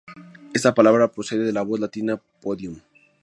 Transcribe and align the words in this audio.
Esta 0.55 0.73
palabra 0.73 1.11
procede 1.11 1.43
de 1.43 1.53
la 1.53 1.61
voz 1.61 1.79
latina 1.79 2.19
“podium". 2.41 2.79